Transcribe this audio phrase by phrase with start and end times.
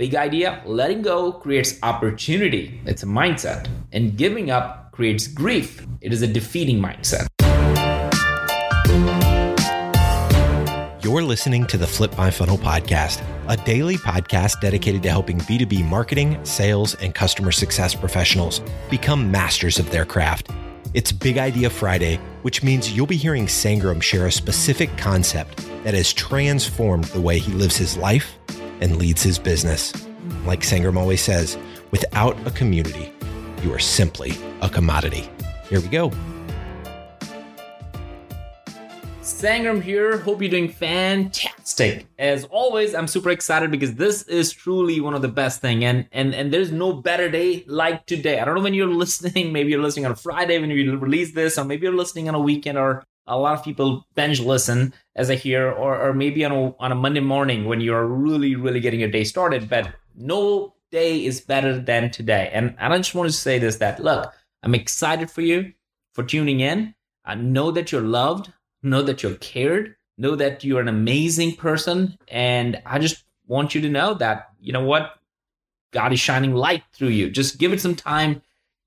[0.00, 6.10] Big idea letting go creates opportunity, it's a mindset, and giving up creates grief, it
[6.10, 7.26] is a defeating mindset.
[11.04, 15.86] You're listening to the Flip My Funnel podcast, a daily podcast dedicated to helping B2B
[15.86, 20.48] marketing, sales, and customer success professionals become masters of their craft.
[20.94, 25.92] It's Big Idea Friday, which means you'll be hearing Sangram share a specific concept that
[25.92, 28.38] has transformed the way he lives his life
[28.80, 29.92] and leads his business.
[30.44, 31.58] Like Sangram always says,
[31.90, 33.12] without a community,
[33.62, 35.30] you are simply a commodity.
[35.68, 36.10] Here we go.
[39.40, 40.18] Sangram here.
[40.18, 42.06] Hope you're doing fantastic.
[42.18, 46.06] As always, I'm super excited because this is truly one of the best thing, and
[46.12, 48.40] and and there's no better day like today.
[48.40, 49.52] I don't know when you're listening.
[49.52, 52.34] Maybe you're listening on a Friday when you release this, or maybe you're listening on
[52.34, 56.44] a weekend, or a lot of people binge listen as I hear, or, or maybe
[56.44, 59.68] on a, on a Monday morning when you're really, really getting your day started.
[59.68, 62.50] But no day is better than today.
[62.52, 65.72] And I just want to say this that look, I'm excited for you
[66.14, 66.94] for tuning in.
[67.24, 72.16] I know that you're loved, know that you're cared, know that you're an amazing person.
[72.28, 75.14] And I just want you to know that, you know what?
[75.92, 77.30] God is shining light through you.
[77.30, 78.42] Just give it some time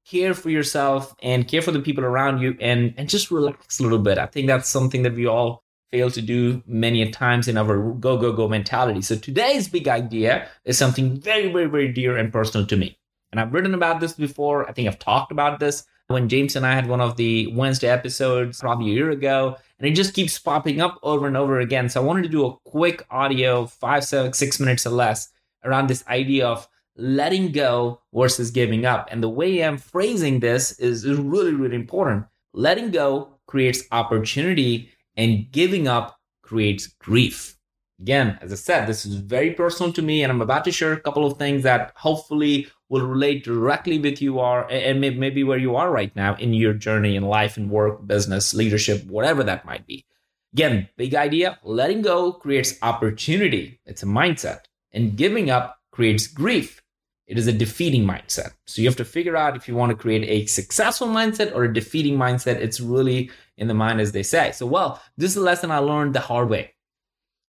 [0.06, 3.84] care for yourself and care for the people around you and and just relax a
[3.84, 4.18] little bit.
[4.18, 8.18] I think that's something that we all fail to do many times in our go
[8.18, 9.02] go go mentality.
[9.02, 12.98] So today's big idea is something very very very dear and personal to me.
[13.32, 14.70] And i've written about this before.
[14.70, 17.88] I think i've talked about this when james and i had one of the wednesday
[17.88, 21.90] episodes probably a year ago and it just keeps popping up over and over again.
[21.90, 25.30] So i wanted to do a quick audio five six minutes or less
[25.64, 29.08] around this idea of letting go versus giving up.
[29.12, 32.26] And the way I'm phrasing this is, really, really important.
[32.54, 37.58] Letting go creates opportunity, and giving up creates grief.
[38.00, 40.94] Again, as I said, this is very personal to me, and I'm about to share
[40.94, 45.58] a couple of things that hopefully will relate directly with you are and maybe where
[45.58, 49.66] you are right now in your journey in life and work, business, leadership, whatever that
[49.66, 50.06] might be.
[50.54, 56.83] Again, big idea letting go creates opportunity, it's a mindset, and giving up creates grief.
[57.28, 58.52] It is a defeating mindset.
[58.68, 61.64] So you have to figure out if you want to create a successful mindset or
[61.64, 62.58] a defeating mindset.
[62.58, 64.52] It's really in the mind, as they say.
[64.52, 66.74] So, well, this is a lesson I learned the hard way.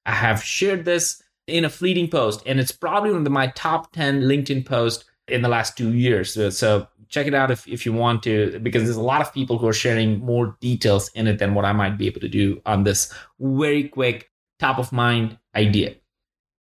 [0.06, 3.92] I have shared this in a fleeting post, and it's probably one of my top
[3.92, 6.32] 10 LinkedIn posts in the last two years.
[6.32, 9.32] So, so check it out if, if you want to, because there's a lot of
[9.32, 12.28] people who are sharing more details in it than what I might be able to
[12.28, 15.94] do on this very quick, top of mind idea.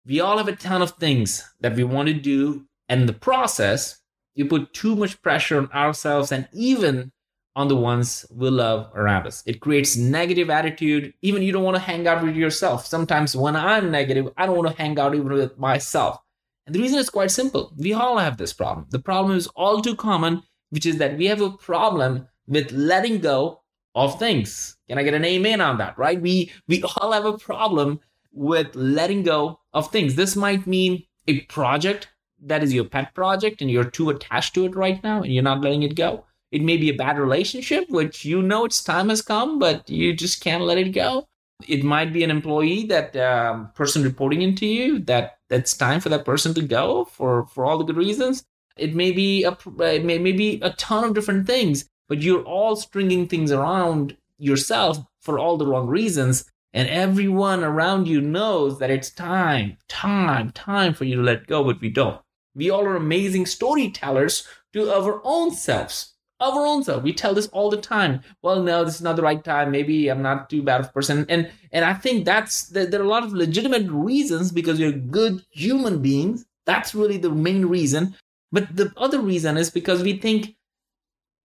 [0.07, 3.15] We all have a ton of things that we want to do and in the
[3.15, 4.03] process,
[4.35, 7.11] you put too much pressure on ourselves and even
[7.57, 9.43] on the ones we love around us.
[9.47, 11.15] It creates negative attitude.
[11.23, 12.85] Even you don't want to hang out with yourself.
[12.85, 16.19] Sometimes when I'm negative, I don't want to hang out even with myself.
[16.67, 17.73] And the reason is quite simple.
[17.79, 18.87] We all have this problem.
[18.91, 23.21] The problem is all too common, which is that we have a problem with letting
[23.21, 23.63] go
[23.95, 24.77] of things.
[24.87, 25.97] Can I get an amen on that?
[25.97, 26.21] Right?
[26.21, 28.01] We we all have a problem
[28.33, 30.15] with letting go of things.
[30.15, 32.09] This might mean a project
[32.43, 35.43] that is your pet project and you're too attached to it right now and you're
[35.43, 36.25] not letting it go.
[36.51, 40.15] It may be a bad relationship, which you know its time has come, but you
[40.15, 41.27] just can't let it go.
[41.67, 46.09] It might be an employee that um, person reporting into you that that's time for
[46.11, 48.45] that person to go for for all the good reasons.
[48.77, 52.43] It may be a it may, may be a ton of different things, but you're
[52.43, 58.79] all stringing things around yourself for all the wrong reasons and everyone around you knows
[58.79, 62.21] that it's time, time, time for you to let go, but we don't.
[62.55, 66.15] We all are amazing storytellers to our own selves.
[66.41, 67.03] Our own self.
[67.03, 68.21] We tell this all the time.
[68.43, 69.71] Well, no, this is not the right time.
[69.71, 71.25] Maybe I'm not too bad of a person.
[71.29, 75.45] And and I think that's there are a lot of legitimate reasons because you're good
[75.51, 76.45] human beings.
[76.67, 78.17] That's really the main reason.
[78.51, 80.57] But the other reason is because we think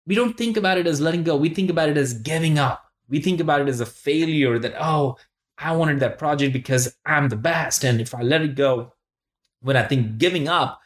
[0.06, 1.36] we don't think about it as letting go.
[1.36, 2.86] We think about it as giving up.
[3.10, 5.18] We think about it as a failure that, oh,
[5.58, 7.84] I wanted that project because I'm the best.
[7.84, 8.94] And if I let it go,
[9.62, 10.80] when I think giving up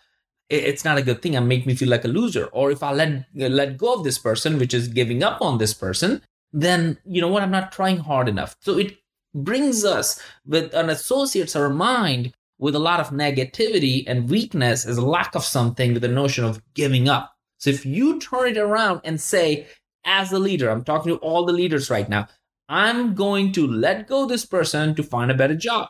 [0.50, 2.46] it's not a good thing and make me feel like a loser.
[2.46, 5.74] Or if i let let go of this person which is giving up on this
[5.74, 6.22] person
[6.54, 7.44] then you know what?
[7.44, 8.56] I'm not trying hard enough.
[8.62, 8.98] So it
[9.34, 14.98] brings us with an associates our mind with a lot of negativity and weakness as
[14.98, 17.34] a lack of something with the notion of giving up.
[17.60, 19.68] So if you turn it around and say
[20.06, 22.26] as a leader i'm talking to all the leaders right now
[22.70, 25.90] i'm going to let go this person to find a better job.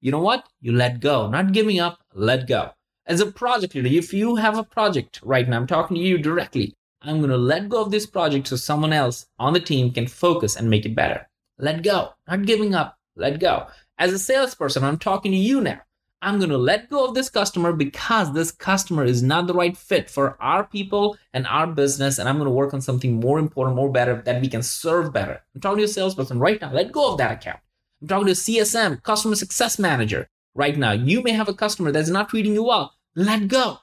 [0.00, 0.46] You know what?
[0.60, 1.28] You let go.
[1.28, 1.98] Not giving up.
[2.14, 2.72] Let go
[3.06, 6.16] as a project leader, if you have a project right now, I'm talking to you
[6.16, 6.74] directly.
[7.02, 10.06] I'm going to let go of this project so someone else on the team can
[10.06, 11.28] focus and make it better.
[11.58, 13.66] Let go, not giving up, let go.
[13.98, 15.82] As a salesperson, I'm talking to you now.
[16.22, 19.76] I'm going to let go of this customer because this customer is not the right
[19.76, 22.18] fit for our people and our business.
[22.18, 25.12] And I'm going to work on something more important, more better that we can serve
[25.12, 25.42] better.
[25.54, 26.72] I'm talking to a salesperson right now.
[26.72, 27.60] Let go of that account.
[28.00, 30.92] I'm talking to a CSM, customer success manager right now.
[30.92, 32.94] You may have a customer that's not treating you well.
[33.14, 33.78] Let go.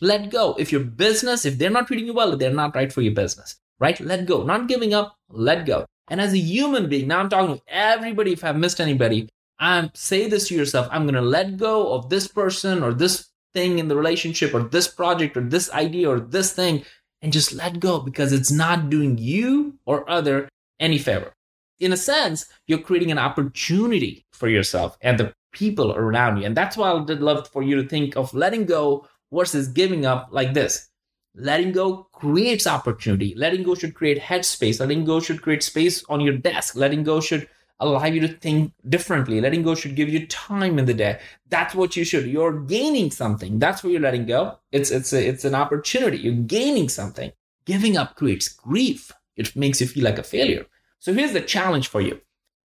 [0.00, 0.54] Let go.
[0.58, 3.56] If your business, if they're not treating you well, they're not right for your business,
[3.80, 3.98] right?
[4.00, 4.44] Let go.
[4.44, 5.86] Not giving up, let go.
[6.08, 8.32] And as a human being, now I'm talking to everybody.
[8.32, 9.28] If I've missed anybody,
[9.58, 10.88] I'm say this to yourself.
[10.90, 14.62] I'm going to let go of this person or this thing in the relationship or
[14.62, 16.84] this project or this idea or this thing
[17.22, 20.48] and just let go because it's not doing you or other
[20.78, 21.32] any favor.
[21.80, 26.46] In a sense, you're creating an opportunity for yourself and the people around you.
[26.46, 30.06] And that's why I would love for you to think of letting go versus giving
[30.06, 30.88] up like this.
[31.34, 33.34] Letting go creates opportunity.
[33.36, 34.78] Letting go should create headspace.
[34.78, 36.76] Letting go should create space on your desk.
[36.76, 37.48] Letting go should
[37.80, 39.40] allow you to think differently.
[39.40, 41.18] Letting go should give you time in the day.
[41.48, 42.26] That's what you should.
[42.26, 43.58] You're gaining something.
[43.58, 44.58] That's what you're letting go.
[44.72, 46.18] It's it's a, it's an opportunity.
[46.18, 47.32] You're gaining something.
[47.64, 49.12] Giving up creates grief.
[49.36, 50.66] It makes you feel like a failure.
[50.98, 52.20] So here's the challenge for you.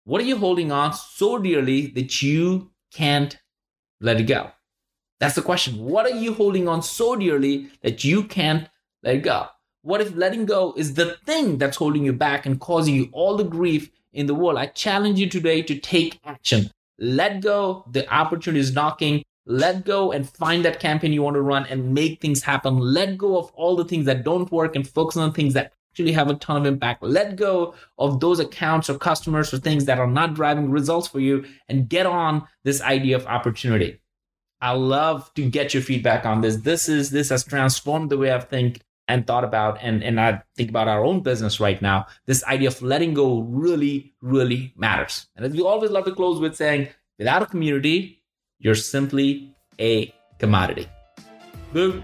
[0.03, 3.37] What are you holding on so dearly that you can't
[4.01, 4.51] let it go?
[5.19, 5.77] That's the question.
[5.77, 8.69] What are you holding on so dearly that you can't
[9.03, 9.47] let it go?
[9.81, 13.37] What if letting go is the thing that's holding you back and causing you all
[13.37, 14.57] the grief in the world?
[14.57, 16.69] I challenge you today to take action.
[16.99, 17.85] Let go.
[17.91, 19.23] The opportunity is knocking.
[19.45, 22.79] Let go and find that campaign you want to run and make things happen.
[22.79, 25.71] Let go of all the things that don't work and focus on the things that
[25.97, 27.01] actually have a ton of impact.
[27.01, 31.19] Let go of those accounts or customers or things that are not driving results for
[31.19, 33.99] you and get on this idea of opportunity.
[34.61, 36.57] I love to get your feedback on this.
[36.57, 40.43] This is this has transformed the way I think and thought about and, and I
[40.55, 42.05] think about our own business right now.
[42.27, 45.27] This idea of letting go really, really matters.
[45.35, 48.21] And as we always love to close with saying, without a community,
[48.59, 50.87] you're simply a commodity.
[51.73, 52.03] Boom.